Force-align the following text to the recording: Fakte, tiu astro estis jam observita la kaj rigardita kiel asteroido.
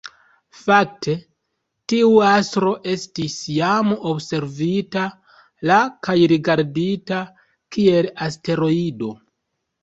Fakte, 0.59 1.11
tiu 1.91 2.07
astro 2.29 2.71
estis 2.93 3.35
jam 3.57 3.91
observita 4.13 5.03
la 5.73 5.77
kaj 6.09 6.17
rigardita 6.33 7.21
kiel 7.77 8.11
asteroido. 8.31 9.13